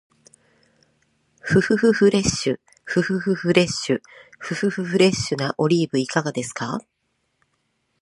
[1.41, 4.01] ふふふフレッシュ、ふふふフレッシュ、
[4.39, 6.81] ふふふフレッシュなオリーブいかがですか？